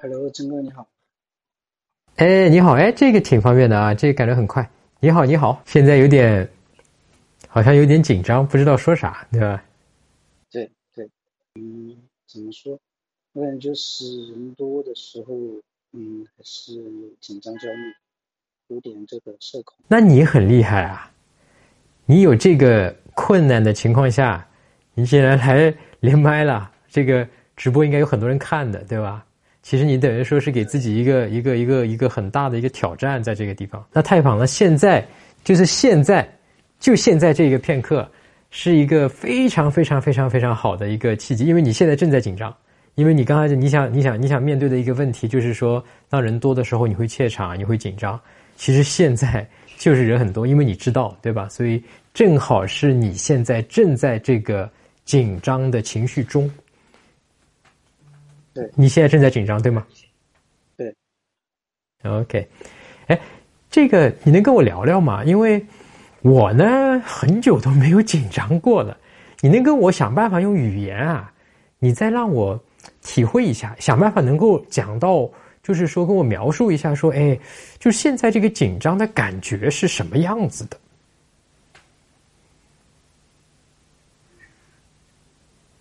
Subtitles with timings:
[0.00, 0.86] Hello，真哥你好。
[2.16, 4.70] 哎，你好，哎，这个挺方便的啊，这个感觉很快。
[5.00, 6.48] 你好，你好，现在有点，
[7.48, 9.64] 好像有点紧张，不知道说啥，对吧？
[10.52, 11.10] 对对，
[11.56, 11.96] 嗯，
[12.28, 12.78] 怎么说？
[13.32, 15.34] 我感觉就是人多的时候，
[15.92, 16.84] 嗯，还是有
[17.20, 17.92] 紧张焦虑，
[18.68, 19.76] 有点这个社恐。
[19.88, 21.10] 那你很厉害啊！
[22.06, 24.46] 你有这个困难的情况下，
[24.94, 29.24] 你竟然还连麦了，这个直播应该有很多人看的，对吧？
[29.68, 33.84] 其实你等于说是给自己一个一个一个一个很大的一个挑战，在这个地方。
[33.92, 34.46] 那太棒了！
[34.46, 35.06] 现在
[35.44, 36.26] 就是现在，
[36.80, 38.10] 就现在这个片刻，
[38.50, 42.50] 是一个非常非常非常非常好的一个契机，因为你现在正在紧张，
[42.94, 48.18] 因为你刚才你想你想你想面对的一个问题就是说，当人多的时候你会怯场，你会紧张。
[48.56, 51.46] 其实现在就是人很多，因为你知道，对吧？
[51.50, 54.66] 所以正好是你现在正在这个
[55.04, 56.50] 紧张的情绪中。
[58.74, 59.86] 你现在正在紧张，对吗？
[60.76, 60.94] 对。
[62.04, 62.48] OK，
[63.08, 63.20] 哎，
[63.68, 65.24] 这个你能跟我聊聊吗？
[65.24, 65.64] 因为
[66.22, 68.96] 我呢很久都没有紧张过了。
[69.40, 71.32] 你能跟我想办法用语言啊？
[71.78, 72.60] 你再让我
[73.02, 75.28] 体会一下，想办法能够讲到，
[75.62, 77.38] 就是说跟我描述一下，说，哎，
[77.78, 80.76] 就现在这个紧张的感觉是什么样子的？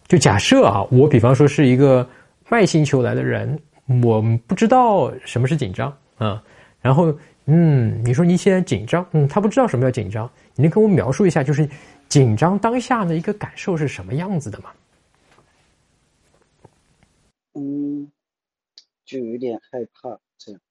[0.08, 2.08] 就假设啊，我比方说是一个。
[2.50, 3.60] 外星球来的人，
[4.04, 6.44] 我不知道什么是紧张啊。
[6.82, 7.14] 然后，
[7.46, 10.30] 嗯，你说你现在紧张，嗯，他不知道什么叫紧张。
[10.56, 11.68] 你能跟我描述一下，就是
[12.08, 14.72] 紧张当下的一个感受是什么样子的吗？
[17.54, 18.10] 嗯，
[19.04, 20.62] 就有点害怕这样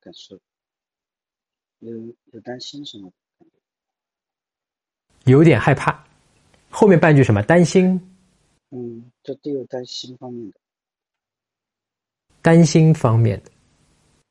[0.00, 0.40] 感受，
[1.80, 1.92] 有
[2.32, 5.30] 有担心什么感觉？
[5.30, 6.04] 有点害怕。
[6.70, 7.42] 后面半句什么？
[7.42, 8.00] 担心？
[8.70, 10.58] 嗯，这都有担心方面的。
[12.44, 13.50] 担心方面的，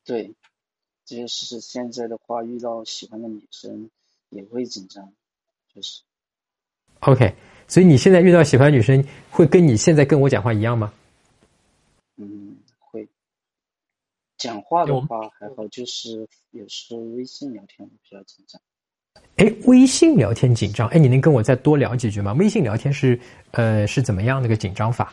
[0.04, 0.32] 对，
[1.04, 3.90] 这就是现在的话，遇到喜欢的女生
[4.28, 5.12] 也会紧张，
[5.74, 6.02] 就是。
[7.00, 7.34] OK，
[7.66, 10.92] 所以你现在遇到喜欢女生，会跟你现在跟我讲话一样吗？
[12.14, 13.08] 嗯，会。
[14.38, 18.62] 讲话的话还好，就是有时候微信聊天比较紧张。
[19.34, 20.86] 哎，微信聊天紧张？
[20.90, 22.32] 哎，你能跟我再多聊几句吗？
[22.34, 23.18] 微信聊天是
[23.50, 25.12] 呃是怎么样的个紧张法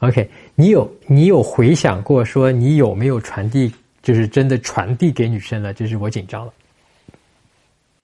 [0.00, 5.74] OK，你有你有回想过说你有没有传递，就是真的传递给女生了？
[5.74, 6.54] 就是我紧张了。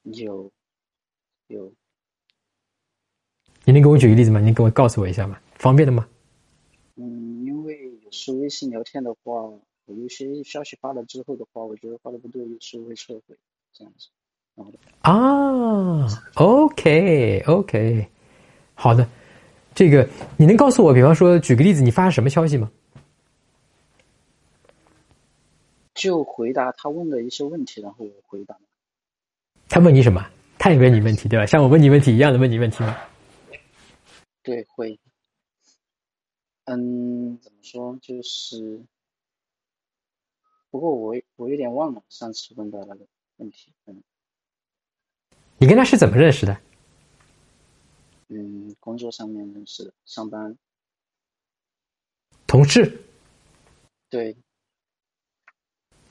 [0.02, 0.50] 有，
[1.46, 1.72] 有。
[3.64, 4.40] 你能给我举个例子吗？
[4.40, 5.38] 你给我告诉我一下吗？
[5.54, 6.06] 方便的吗？
[6.96, 9.32] 嗯，因为有时微信聊天的话，
[9.86, 13.36] 我有些消息发了之后的话，我觉得发的不对，有时会撤回
[13.72, 14.08] 这样子。
[15.00, 18.08] 啊，OK，OK，
[18.74, 19.08] 好的，
[19.74, 22.70] 这个你能告诉我，比方说举个例子，你发什么消息吗？
[25.94, 28.56] 就回答他问的一些问题，然后我回答。
[29.68, 30.24] 他问你什么？
[30.58, 31.46] 他也问你问题，对吧？
[31.46, 32.96] 像我问你问题一样的问你问题吗？
[34.42, 34.98] 对，会。
[36.64, 37.98] 嗯，怎么说？
[38.00, 38.80] 就是，
[40.70, 43.06] 不过我我有点忘了上次问的那个
[43.36, 43.72] 问题。
[43.86, 44.02] 嗯，
[45.58, 46.56] 你跟他是怎么认识的？
[48.28, 50.56] 嗯，工作上面认识的，上班。
[52.46, 53.00] 同事。
[54.08, 54.36] 对。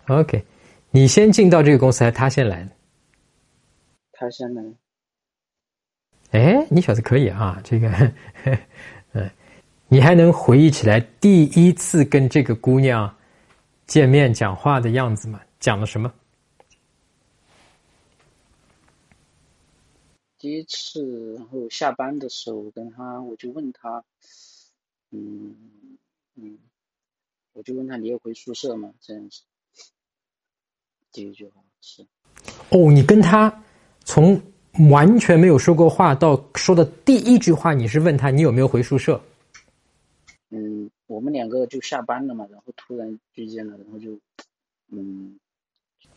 [0.08, 0.44] OK，
[0.92, 2.72] 你先进到这个公司，还是他先来的？
[4.12, 4.64] 他先来。
[6.32, 7.90] 哎，你小子可以啊，这个，
[9.14, 9.30] 嗯。
[9.90, 13.16] 你还能回忆起来第一次跟这个姑娘
[13.86, 15.40] 见面讲话的样子吗？
[15.60, 16.12] 讲了什么？
[20.44, 24.04] 第一次，然后下班的时候我跟他，我就问他，
[25.10, 25.56] 嗯
[26.36, 26.58] 嗯，
[27.54, 28.94] 我就问他你要回宿舍吗？
[29.00, 29.44] 这样子，
[31.14, 32.06] 第一句话是。
[32.72, 33.64] 哦，你跟他
[34.04, 34.38] 从
[34.90, 39.24] 完全没有说过话到说的第一句话，你是问他你有没有回宿舍？
[40.50, 44.20] 嗯，我们两个就下班了嘛，然后突然遇见了，然后就，
[44.90, 45.40] 嗯，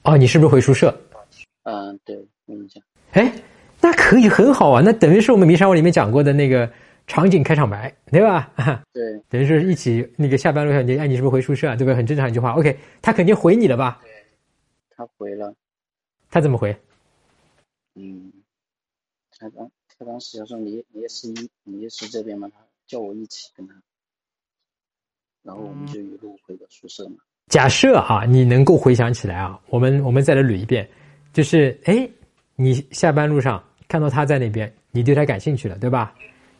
[0.02, 1.00] 哦，你是不是回宿舍？
[1.62, 2.80] 嗯，对，问一下。
[3.12, 3.32] 哎，
[3.86, 6.68] 那可以很好啊，那等于是我们《迷山我》里面讲过的那个
[7.06, 8.52] 场景开场白，对吧？
[8.92, 11.76] 对，等于是一起那个下班路上，你哎，你是不是回宿舍啊？
[11.76, 11.94] 对不对？
[11.94, 12.50] 很正常一句话。
[12.54, 14.02] OK，他肯定回你了吧？
[14.90, 15.54] 他回了。
[16.28, 16.76] 他怎么回？
[17.94, 18.32] 嗯，
[19.38, 22.50] 他当他当时要说你你也是一你也是这边吗？
[22.52, 22.58] 他
[22.88, 23.74] 叫我一起跟他，
[25.44, 27.18] 然后我们就一路回到宿舍嘛。
[27.46, 30.88] 假设啊，你能够回想起来啊，我们我们再来捋一遍，
[31.32, 32.10] 就是哎，
[32.56, 36.12] 你下班路上看到他在那边，你对他感兴趣了，对吧？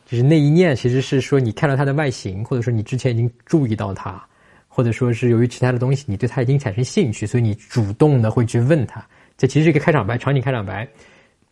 [0.05, 4.25] 就是那一念，其实是说你看到他的外形，或者说你之前已经注意到他，
[4.69, 9.05] 或者说是由于其他的东西，你对他已经产生兴趣，所以你主动的会去问他。
[9.37, 10.89] 这其实是一个开场白，场景开场白。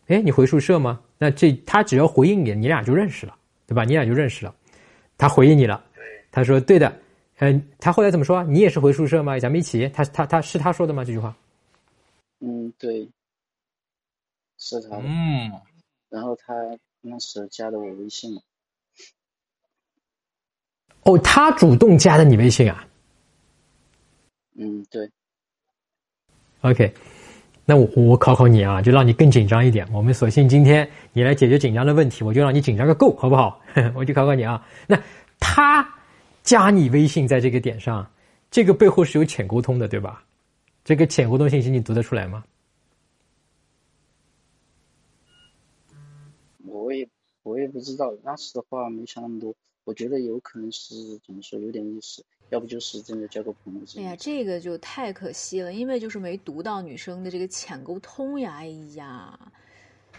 [0.07, 0.99] 哎，你回宿舍吗？
[1.17, 3.35] 那这他只要回应你，你俩就认识了，
[3.67, 3.83] 对吧？
[3.83, 4.55] 你俩就认识了。
[5.17, 5.83] 他回应你了，
[6.31, 6.97] 他说对的。
[7.39, 8.41] 嗯，他后来怎么说？
[8.45, 9.37] 你也是回宿舍吗？
[9.37, 9.89] 咱们一起？
[9.93, 11.03] 他他他是他说的吗？
[11.03, 11.35] 这句话？
[12.39, 13.05] 嗯，对，
[14.57, 14.97] 是他。
[14.97, 15.51] 嗯。
[16.09, 16.53] 然后他
[17.01, 18.41] 那时加的我微信嘛。
[21.03, 22.87] 哦，他主动加的你微信啊？
[24.53, 25.09] 嗯，对。
[26.61, 26.93] OK，
[27.65, 29.87] 那我我考考你啊，就让你更紧张一点。
[29.93, 33.61] 我们索性今天你来解决紧张的问题，我就让你紧张个够，好不好？
[33.95, 34.65] 我就考考你啊。
[34.87, 35.01] 那
[35.39, 35.91] 他。
[36.43, 38.07] 加你微信在这个点上，
[38.51, 40.23] 这个背后是有浅沟通的，对吧？
[40.83, 42.43] 这个浅沟通信息你读得出来吗？
[46.65, 47.09] 我也
[47.45, 49.53] 我也不知道，当时的话没想那么多，
[49.83, 50.95] 我觉得有可能是
[51.25, 53.81] 怎么说，有点意思，要不就是真的交个朋友。
[53.97, 59.39] 哎呀，这个就太可惜了，因为就是没读到女生的这个浅沟通呀，哎呀。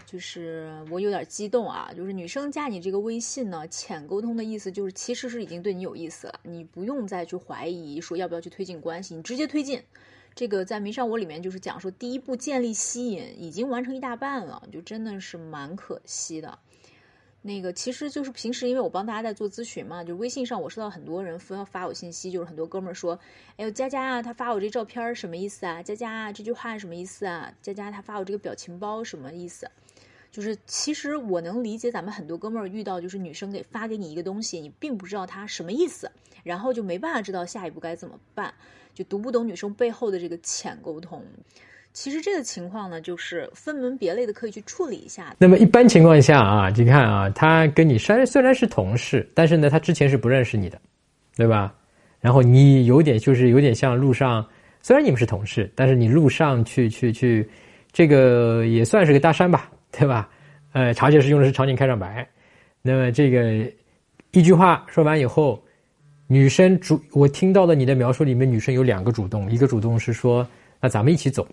[0.05, 1.91] 就是我有点激动啊！
[1.93, 9.81] 就是女生加你这个微信呢，浅沟通的意思就是其实是已经对你有意思了，你不用再去怀疑说要不要去推进关系，你直接推进。
[10.33, 16.57] 这个在《迷上我》里面就是讲说，第一步建立吸引已经完成一大半了，就真的是蛮可惜的。
[17.47, 23.17] 那个其实就是平时因为我帮大家在做咨询嘛，就微信上我收到很多人发发我信息，就是很多哥们儿说
[23.55, 25.81] ：“哎呦，佳佳啊，他发我这照片什么意思啊？
[25.81, 27.53] 佳佳啊，这句话什么意思啊？
[27.61, 29.65] 佳佳他发我这个表情包什么意思？”
[30.29, 36.11] 就是其实我能理解咱们很多哥们儿遇到就是女生给发给你一个东西，你并不知道她什么意思，
[36.43, 38.53] 然后就没办法知道下一步该怎么办，
[38.93, 41.23] 就读不懂女生背后的这个浅沟通。
[41.99, 45.35] 其实这个情况呢，就是分门别类的可以去处理一下。
[45.39, 50.79] 那么一般情况下啊，你看啊，他跟你虽虽然是同事，但是呢，他之前是不认识你的，
[51.35, 51.73] 对吧？
[52.19, 54.47] 然后你有点就是有点像路上，
[54.83, 57.49] 虽然你们是同事，但是你路上去去去，
[57.91, 59.67] 这个也算是个搭讪吧。
[59.89, 60.29] 对吧？
[60.73, 62.29] 呃，查姐是用的是场景开场白。
[62.83, 63.67] 那么这个
[64.33, 65.59] 一句话说完以后，
[66.27, 70.47] 女生主我听到的你的描述里面，女生有两个主动，一个主动是说
[70.79, 71.47] 那咱们一起走，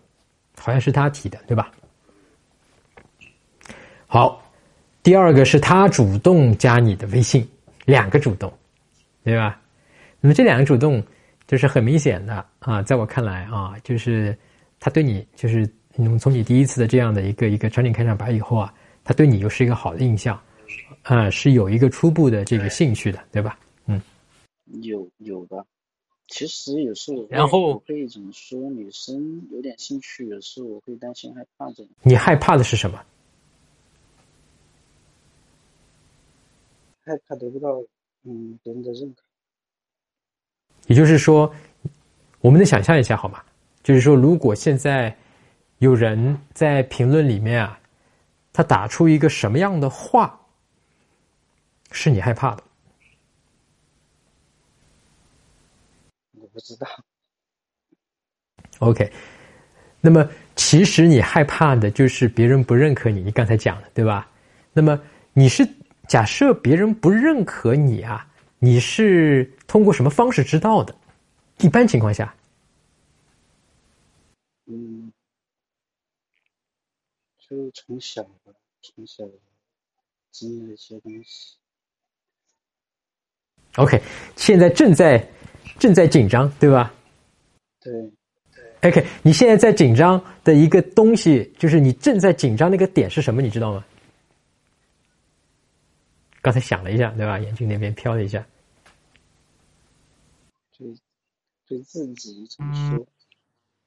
[0.59, 1.71] 好像是他提的，对吧？
[4.07, 4.43] 好，
[5.03, 7.47] 第二个是他主动加你的微信，
[7.85, 8.53] 两个主动，
[9.23, 9.61] 对吧？
[10.21, 11.03] 那么这两个主动
[11.47, 14.37] 就是很明显的啊，在我看来啊，就是
[14.79, 15.69] 他对你就是。
[15.97, 18.75] 从从你第一次的这样的一个一个场景开场白以后啊，
[19.05, 20.37] 他对你又是一个好的印象，
[21.03, 23.57] 啊，是有一个初步的这个兴趣的，对吧？
[23.87, 24.03] 嗯，
[24.83, 25.65] 有有的，
[26.27, 31.93] 其实有时候然后会怎么说，女生有点兴趣，有时候我会担心害怕这样。
[32.03, 33.05] 你害怕的是什么？
[37.05, 37.83] 害怕得不到
[38.23, 39.23] 嗯别人的认可。
[40.87, 41.55] 也就是说，
[42.41, 43.43] 我们能想象一下好吗？
[43.83, 45.17] 就是说，如果现在。
[45.79, 47.79] 有人在评论里面啊，
[48.55, 50.41] 他打出一个什么样的话，
[51.91, 52.63] 是你害怕的？
[56.55, 56.87] 不知道。
[58.79, 59.13] OK，
[60.01, 64.31] 那么其实你害怕的就是别人不认可你，你刚才讲了对吧？
[64.73, 64.99] 那么
[65.33, 65.69] 你是
[66.09, 68.27] 假设别人不认可你啊，
[68.59, 70.97] 你是通过什么方式知道的？
[71.59, 72.35] 一般情况下，
[74.67, 75.13] 嗯。
[77.47, 79.23] 就从小吧，从小
[80.31, 81.57] 经历了一些东西。
[83.77, 84.01] OK，
[84.35, 85.29] 现在正在
[85.79, 86.93] 正在紧张，对吧？
[87.81, 87.93] 对。
[88.81, 93.41] 对 OK，你现在在紧张的一个东西，就是你正在紧张那个点是什么？
[93.41, 93.85] 你知道吗？
[96.43, 97.39] 刚才想了一下，对吧？
[97.39, 98.45] 眼睛那边飘了一下。
[100.77, 100.95] 对，
[101.67, 103.07] 对自己怎么说？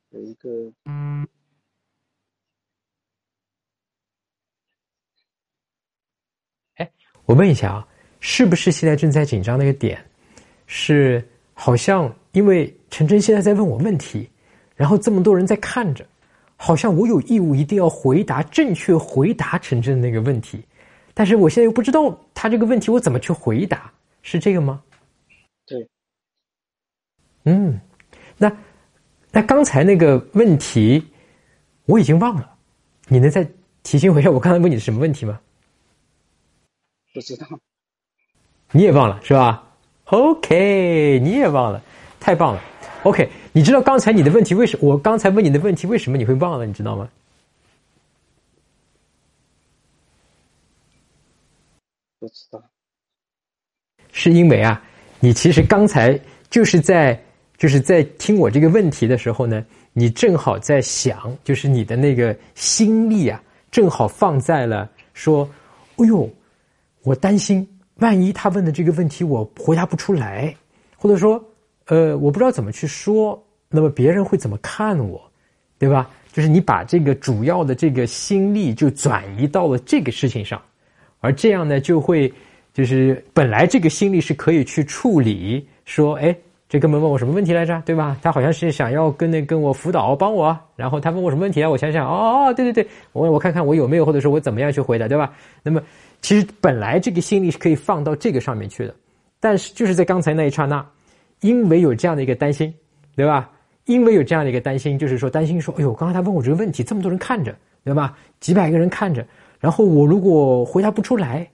[0.10, 0.50] 有一个。
[6.78, 6.92] 哎
[7.26, 7.88] 我问一下啊，
[8.20, 10.04] 是不是现在正在紧张那个点，
[10.66, 11.24] 是
[11.60, 14.30] 好像因为陈真现在在问我问题，
[14.76, 16.06] 然后这么多人在看着，
[16.56, 20.64] 好像我有义务一定要回答正确回答陈真那个问题，
[21.16, 24.84] 但是我现在又不知道他这个问题我怎么去回答，是这个吗？
[25.66, 25.90] 对，
[27.46, 27.82] 嗯，
[28.38, 28.56] 那
[29.32, 31.04] 那刚才那个问题
[31.86, 32.56] 我已经忘了，
[33.08, 33.50] 你能再
[33.82, 34.30] 提醒我一下？
[34.30, 35.40] 我刚才问你什么问题吗？
[37.16, 37.48] 不知道。
[38.72, 39.67] 你也忘了是吧
[40.08, 41.82] ？OK，你也忘了，
[42.20, 42.62] 太棒了。
[43.04, 44.90] OK，你知道刚才你的问题为什么？
[44.90, 46.66] 我刚才问你的问题为什么你会忘了？
[46.66, 47.08] 你知道吗？
[52.20, 52.62] 不知道。
[54.12, 54.82] 是因为啊，
[55.20, 57.18] 你其实刚才就是在
[57.58, 65.48] 就是在听我这个问题的时候呢，你正好在想，就是你的那个心力啊，正好放在了说，
[65.98, 66.28] 哎呦，
[67.04, 67.66] 我担心
[68.00, 70.56] 万一他问的这个问题我回答不出来，
[70.96, 71.44] 或者说，
[71.86, 75.22] 呃，我不知道怎么去说，那么别人会怎么看我，
[75.78, 76.10] 对吧？
[76.32, 80.62] 就是你把这个主要的这个心力就转移到了这个事情上，
[81.20, 82.32] 而这样呢，就会。
[82.74, 86.38] 就是本来这个心力是可以去处理，说，哎，
[86.70, 88.16] 这哥们问我什么问题来着，对吧？
[88.22, 91.68] 他好像是想要跟那跟我辅导帮我，然后他问我什么问题啊？
[91.68, 95.34] 我想想，哦哦，对对对，我我看看我有没有，或者说我怎么样去回答，对吧？
[95.64, 95.82] 那么
[96.22, 98.96] 其实本来这个心理是可以放到这个上面去的，
[99.40, 100.86] 但是就是在刚才那一刹那，
[101.42, 102.74] 因为有这样的一个担心，
[103.16, 103.50] 对吧？
[103.86, 108.18] 因为有这样的一个担心，就是说担心说，哎呦，刚刚他问我这个问题，这么多人看着，对吧？
[108.40, 109.26] 几百个人看着，
[109.60, 111.48] 然后我如果回答不出来。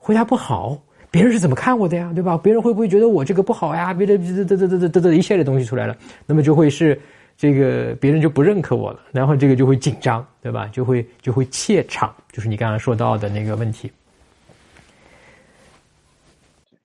[0.00, 2.12] 回答不好，别人是怎么看我的呀？
[2.14, 2.38] 对吧？
[2.38, 3.92] 别人会不会觉得我这个不好呀？
[3.92, 5.94] 别的这这这这这这一系列东西出来了，
[6.24, 6.98] 那么就会是
[7.36, 10.66] 这个别人就不认可我了，然后这个就会紧张，对吧？
[10.72, 13.90] 就会就会怯场，就是你刚刚说到的那个问题。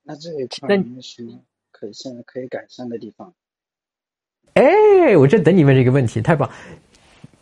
[0.04, 1.40] 那这一块有什么
[1.72, 3.34] 可以现在可以改善的地方？
[4.54, 6.50] 哎，我正等你问这个问题，太棒！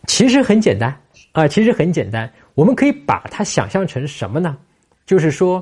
[0.08, 0.96] 其实很简单
[1.34, 4.58] 啊，其实很简单，我们可以把它想象成什么呢？
[5.06, 5.62] 就是说，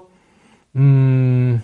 [0.74, 1.60] 嗯，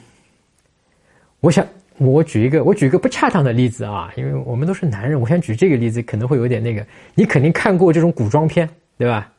[1.41, 1.65] 我想
[1.97, 6.85] 我举一个我举一个不恰当的例子啊，因为我们都是男人，我想举这个例子可能会有点那个。
[7.13, 9.31] 你肯定看过这种古装片，对吧？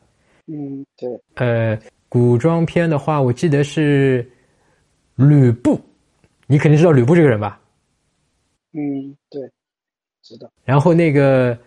[0.45, 1.21] 嗯，对。
[1.35, 1.77] 呃，
[2.07, 4.25] 古装片的话，我记得是
[5.15, 5.79] 吕布，
[6.47, 7.59] 你肯定知道吕布这个人吧？
[8.73, 9.41] 嗯，对，
[10.23, 10.49] 知道。
[10.65, 11.57] 然后那个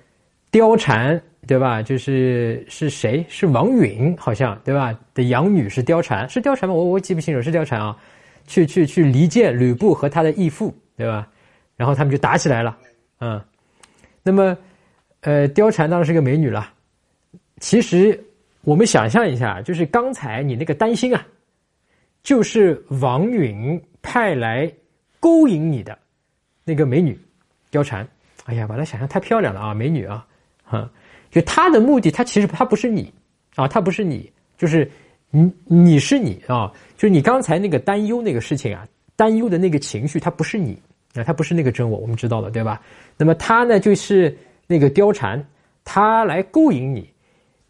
[0.50, 1.20] 貂蝉。
[1.46, 1.82] 对吧？
[1.82, 3.24] 就是是谁？
[3.26, 4.96] 是王允，好像对吧？
[5.14, 6.74] 的养女是貂蝉，是貂蝉吗？
[6.74, 7.96] 我我记不清楚，是貂蝉啊。
[8.46, 11.26] 去去去离间吕布和他的义父，对吧？
[11.76, 12.76] 然后他们就打起来了，
[13.20, 13.40] 嗯。
[14.22, 14.56] 那么，
[15.22, 16.70] 呃，貂蝉当然是个美女了。
[17.58, 18.22] 其实
[18.62, 21.26] 我们想象一下，就是刚才你那个担心啊，
[22.22, 24.70] 就是王允派来
[25.18, 25.98] 勾引你的
[26.64, 27.18] 那个美女
[27.70, 28.06] 貂蝉。
[28.46, 30.26] 哎呀，把她想象太漂亮了啊，美女啊，
[30.64, 30.90] 哈。
[31.30, 33.12] 就他的目的，他其实他不是你，
[33.54, 34.90] 啊，他不是你，就是
[35.30, 38.84] 你，你是你啊，就是你刚才那个担忧那个事情啊，
[39.14, 40.76] 担忧的那个情绪，他不是你
[41.14, 42.80] 啊，他不是那个真我，我们知道了对吧？
[43.16, 44.36] 那么他呢，就是
[44.66, 45.44] 那个貂蝉，
[45.84, 47.09] 她来勾引你，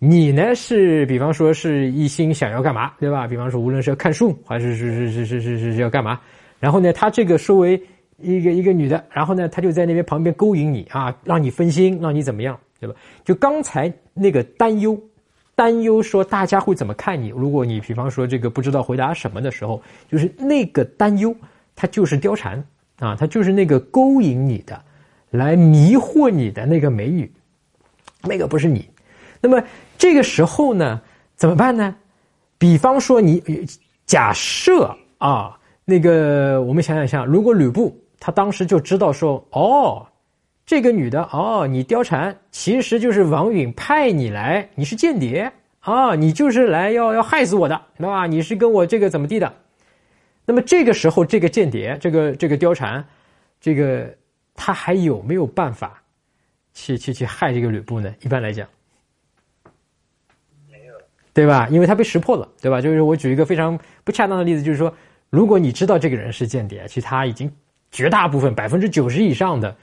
[0.02, 3.26] 你呢是比方说是一心想要干嘛对吧？
[3.26, 6.18] 比方说无论是要看书还是是是是是是是要干嘛？
[6.58, 7.78] 然后呢他这个收为
[8.16, 12.94] 一个一个女的然后呢他就在那边旁边勾引你啊让你分心让你怎么样对吧？
[13.26, 14.98] 就刚才那个担忧
[15.54, 21.36] 担忧说大家会怎么看你如果你比方说这个不知道回答什么的时候就是那个担忧
[21.76, 22.64] 他就是貂蝉
[22.98, 24.82] 啊他就是那个勾引你的
[25.30, 27.30] 来迷惑你的那个美女
[28.22, 28.88] 那个不是你。
[29.40, 29.62] 那么
[29.98, 31.00] 这个时候呢，
[31.36, 31.94] 怎么办呢？
[32.58, 33.66] 比方说你
[34.06, 40.06] 假设啊，那个我们想想想，如果吕布他当时就知道说哦。
[40.66, 48.24] 这个女的哦，你貂蝉其实就是王允派你来，你是间谍啊，你就是来要要害死我的，对吧？
[48.28, 49.52] 你是跟我这个怎么地的？
[50.44, 53.04] 那么这个时候，这个间谍，这个这个貂蝉，
[53.60, 54.14] 这个
[54.54, 56.00] 他还有没有办法
[56.72, 58.14] 去去去害这个吕布呢？
[58.22, 58.68] 一般来讲，
[61.32, 61.68] 对吧？
[61.70, 62.80] 因为他被识破了，对吧？
[62.80, 64.92] 就是我举一个非常不恰当的例子，就是说，
[65.30, 67.50] 如果你知道这个人是间谍，其实他已经
[67.90, 69.74] 绝大部分百分之九十以上的。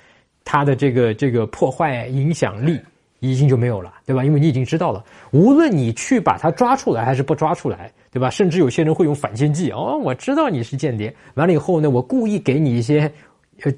[0.49, 2.79] 他的这个这个破坏影响力
[3.19, 4.23] 已经就没有了，对吧？
[4.23, 8.29] 因为你已经知道了，无论你去把他抓出来还是不抓出来，对吧？
[8.29, 13.11] 甚至有些人会用反间计哦，我知道你是间谍，完了以后呢，我故意给你一些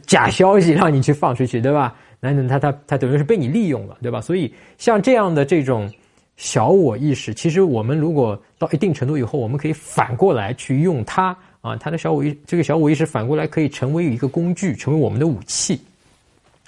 [0.05, 1.95] 假消息让你去放出去，对吧？
[2.19, 4.21] 那他他他等于是被你利用了，对吧？
[4.21, 5.91] 所以像这样的这种
[6.39, 15.77] 小我意识，其实我们如果到一定程度以后，我们可以反过来去用它啊，它的小我意这个小我意识反过来可以成为一个工具，成为我们的武器。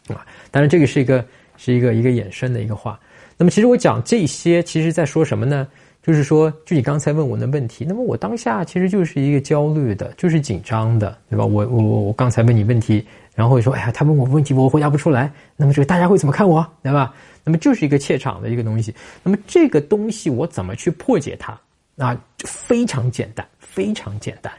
[0.10, 1.26] 啊，当然这个是一个
[1.56, 3.00] 是一个一个衍生的一个话。
[3.38, 5.66] 那么其实我讲这些，其实在说什么呢？
[6.04, 11.46] 就是说，就你刚才问我的问题，那么我当下其实就是一个焦虑的，就是紧张的，对吧？
[11.46, 13.06] 我我我我刚才问你问题，
[13.36, 17.14] 然后说，哎呀，他问我问题，我回答不出来，那么这个大家会怎么看我，对吧？
[17.44, 18.96] 那么就是一个怯场的一个东西。
[19.22, 21.56] 那么这个东西我怎么去破解它？
[21.98, 24.52] 啊，非常简单，非常简单，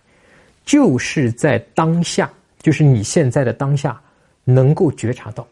[0.65, 2.31] 就是在当下，
[2.61, 4.01] 就是你现在的当下，
[4.45, 5.45] 能够觉察到，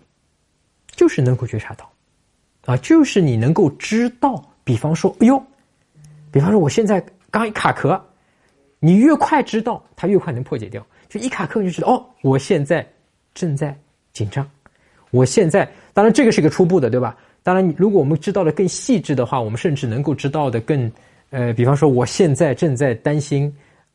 [0.95, 1.91] 就是能够觉察到，
[2.67, 5.43] 啊，就是你能够知道，比方说，哎呦。
[6.33, 8.01] 比方说，我现在刚一卡壳，
[8.79, 10.85] 你越快知道，它越快能破解掉。
[11.09, 12.87] 就一卡壳，你就知道哦，我现在
[13.35, 13.77] 正在
[14.13, 14.49] 紧张。
[15.11, 17.17] 我现在，当然这个是一个初步的，对吧？
[17.43, 20.91] 当然，如果我们知道的更细致的话，我们甚至能够知道的更，
[21.31, 23.53] 呃，比方说，我现在正在担心，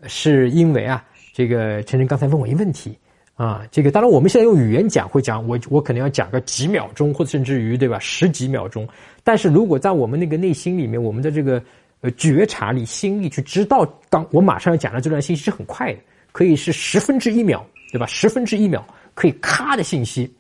[0.08, 1.01] 是因为啊，
[1.34, 2.98] 这个陈晨刚才问我一个问题
[3.36, 8.86] 啊，这个当然我们现在用语言讲会讲，我我可能要讲个几秒钟，或者甚至于对吧，十几秒钟。
[9.24, 11.63] 但是如果在我们那个内心里面，我们的这个。
[12.12, 16.00] 觉察力、心力去知道，当我马上要讲的这段信息是很快的，
[16.32, 18.06] 可以是十分之一秒，对吧？
[18.06, 20.34] 十分之一秒可以咔的信息。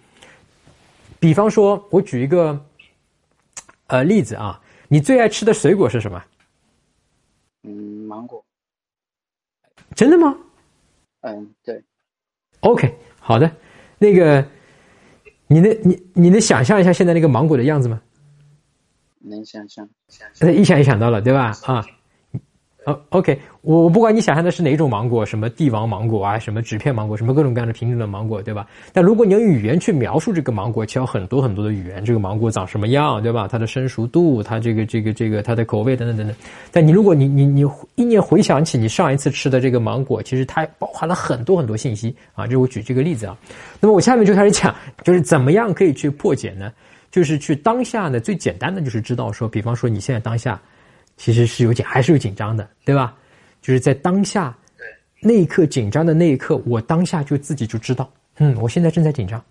[1.19, 2.63] 比方说，我举一个
[3.87, 6.23] 呃例子啊，你最爱吃的水果是什么？
[7.63, 7.71] 嗯，
[8.07, 8.43] 芒果。
[9.95, 10.35] 真的吗？
[11.21, 11.83] 嗯，对。
[12.59, 13.49] OK，好的。
[13.97, 14.45] 那个，
[15.47, 18.01] 你能你你能想象一下现在那个芒果的样子吗？
[19.27, 19.87] 能想象，
[20.53, 21.51] 一想就想到了，对吧？
[21.63, 21.85] 啊，
[22.85, 28.67] 哦，OK，我我不管你想象的是哪种芒果，什么帝王芒果啊，什么纸片芒果，什么各种各样的品种的芒果，对吧？
[28.93, 33.47] 但如果你用语言去描述这个芒果，其实有很多很多的语言，这个芒果长什么样，对吧？
[33.47, 36.35] 它的生熟度，它这个这个这个它的口味等等等等。
[36.71, 42.45] 但你如果你你你一念回想起你上一次吃的这个芒果，其实它包含了很多很多信息啊。
[42.45, 43.35] 就我举这个例子啊，
[43.79, 46.71] 那么我下面就开始讲，就是怎么样可以去破解呢？
[47.15, 50.61] 就是去当下呢，最简单的就是知道说，比方说你现在当下，
[51.15, 53.15] 其实是有紧，还是有紧张的，对吧？
[53.61, 54.53] 就是在当下，
[55.21, 59.41] 那一刻紧张的那一刻，我当下就自己就知道，嗯，我现在正在紧张，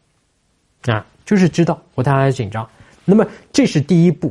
[0.83, 2.69] 啊，就是知道我当下紧张。
[3.07, 4.31] 那么这是第一步。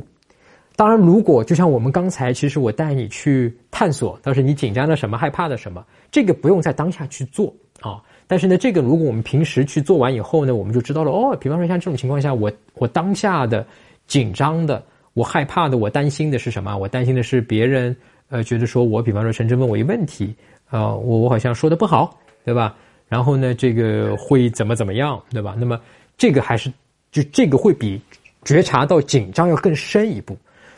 [0.76, 8.00] 当然，如果就像我们刚才，其实我带你去探索，当时你紧张的什么，害怕的什么，这个不用在当下去做啊。
[8.26, 11.36] 但是呢，这个如果我们平时去做完以后呢，我们就知道了哦。
[11.40, 13.66] 比方说像这种情况下，我我当下的
[14.06, 14.82] 紧张的，
[15.12, 16.76] 我害怕的，我担心的是什么？
[16.76, 17.94] 我担心的是别人
[18.28, 20.34] 呃觉得说我，比方说陈真问我一问题，
[20.70, 22.74] 啊，我我好像说的不好，对吧？
[23.08, 25.54] 然后呢，这个会怎么怎么样，对吧？
[25.58, 25.78] 那么
[26.16, 26.72] 这个还是
[27.12, 28.00] 就这个会比
[28.44, 30.36] 觉察到紧张要更深一步。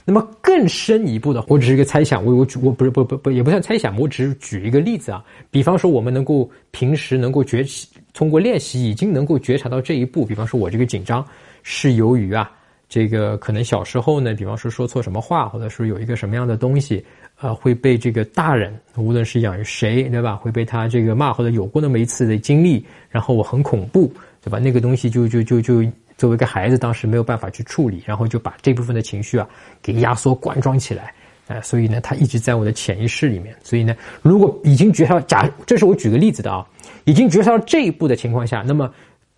[0.09, 5.21] 那么更深一步的，我只是一个猜想，我我举我不是不不不也不算猜想，我只是举一个例子啊。
[5.51, 7.66] 比方说，我们能够平时能够觉
[8.14, 10.25] 通过练习已经能够觉察到这一步。
[10.25, 11.27] 比方说，我这个紧张
[11.64, 12.49] 是由于啊，
[12.88, 17.05] 这个可能小时候呢，比方说说错什么话，或者说有一个什么样的东西，
[17.40, 24.07] 呃，会被这个大人，无论是养育谁，对吧，会被他这个骂，或者有过那么一次的经历，然后我很恐怖，
[24.40, 24.61] 对吧？
[24.61, 25.83] 那个东西就就就就。
[26.16, 29.46] 作为一个孩子，当时没有办法去处理，然后就把这部分的情绪啊
[29.83, 31.12] 给压缩灌装起来，
[31.46, 33.55] 啊，所以呢，他一直在我的潜意识里面。
[33.62, 36.66] 所以呢，如果已经觉察，假这是我举个例子的啊，
[37.05, 38.90] 已经觉察到这一步的情况下，那么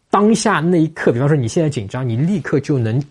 [0.08, 3.02] 当下那一刻，比方说你现在紧张，你立刻就能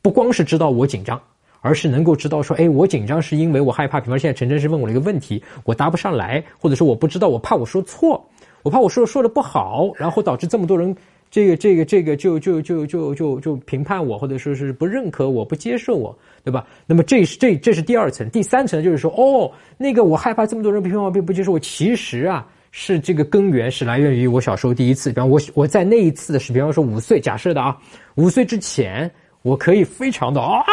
[0.00, 1.20] 不光是知道我紧张，
[1.60, 4.00] 而是能够知道说，哎，我紧张是因为我害怕。
[4.00, 8.26] 比方现在陈真是问我了一个问题，我答不上来，或者说我不知道，我怕我说错，
[8.62, 10.96] 我怕我说说的不好，然后导致这么多人。
[11.30, 16.66] 这个这个这个就就就就就就评判我，或者说是不认可我，不接受我，对吧？
[16.86, 21.58] 那么这是这这是第二层，第三层就是说，哦，那个我害怕这么多人评判我，并不接受我。
[21.58, 27.78] 其实啊，是这个根源是来源于我小时候第一次，比方我我在那一次的是，比方说五岁，假设的啊，
[28.16, 29.08] 五岁之前，
[29.42, 30.64] 我可以非常的啊啊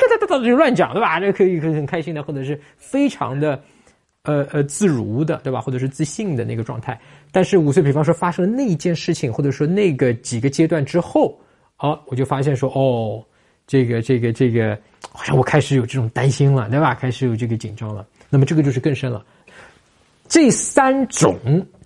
[0.00, 1.20] 哒哒哒哒就乱讲，对吧？
[1.20, 3.62] 这可以可以很开心的，或者是非常的。
[4.26, 5.60] 呃呃，自如的，对吧？
[5.60, 7.00] 或者是自信的那个状态。
[7.30, 11.38] 但是五岁，比方说发生了那一件事情，或者说那个几个阶段之后，
[11.76, 13.24] 啊，我就发现说，哦，
[13.66, 14.76] 这个这个这个，
[15.12, 16.94] 好像我开始有这种担心了，对吧？
[16.94, 18.06] 开始有这个紧张了。
[18.28, 19.24] 那么这个就是更深了。
[20.28, 21.38] 这三种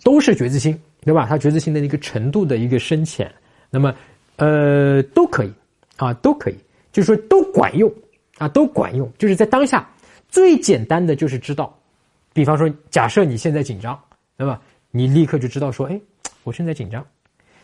[0.02, 1.26] 都是觉知心，对吧？
[1.28, 3.30] 它觉知心的一个程度的一个深浅，
[3.68, 3.94] 那么
[4.36, 5.52] 呃都可以
[5.96, 6.56] 啊，都可以，
[6.90, 7.92] 就是说都管用
[8.38, 9.06] 啊，都管用。
[9.18, 9.86] 就是在当下
[10.30, 11.76] 最简单的就是知道。
[12.40, 14.02] 比方说，假设你现在紧张，
[14.34, 14.58] 那么
[14.90, 16.00] 你立刻就知道说，哎，
[16.42, 17.06] 我现在紧张。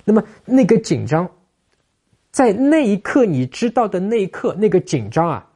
[0.05, 1.27] 那么那个紧张，
[2.31, 5.49] 在那一刻你知道的那一刻，那个紧张啊，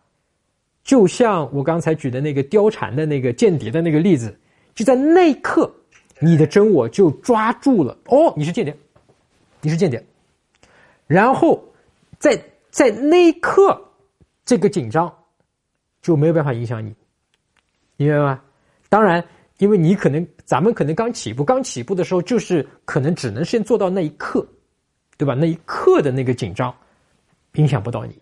[0.83, 4.35] 就像我刚才举的那个貂蝉的那个间谍的那个例子，
[4.74, 5.70] 就在那一刻，
[6.18, 8.74] 你的真我就抓住了，哦，你是间谍，
[9.61, 10.02] 你是间谍。
[11.06, 11.62] 然后
[12.18, 13.78] 在在那一刻，
[14.46, 15.14] 这个紧张
[16.00, 16.94] 就没有办法影响你。
[17.98, 18.40] 明白吗？
[18.90, 19.24] 当然，
[19.57, 24.46] 因为你可能咱们可能刚起步，刚起步的时候就是可能只能先做到那一刻，
[25.16, 25.33] 对吧？
[25.33, 26.74] 那一刻的那个紧张，
[27.55, 28.20] 影响不到你。